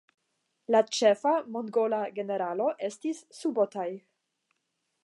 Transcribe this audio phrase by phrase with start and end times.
[0.75, 3.89] La ĉefa mongola generalo estis Subotai.